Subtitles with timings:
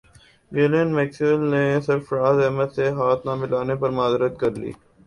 [0.51, 4.71] Glenn Maxwell نے سرفراز احمد سے ہاتھ نہ ملانے پر معذرت کر لی